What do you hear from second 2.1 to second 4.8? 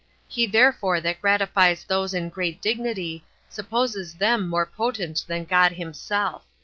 in great dignity, supposes them more